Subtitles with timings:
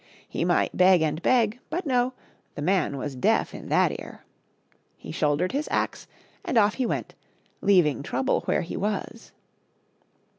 [0.27, 2.13] He might beg and beg, but no,
[2.55, 4.23] the man was deaf in that ear.
[4.97, 6.07] He shouldered his axe
[6.43, 7.13] and off he went,
[7.61, 9.31] leaving Trouble where he was.